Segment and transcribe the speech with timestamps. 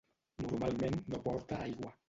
[0.45, 1.97] Normalment no porta aigua.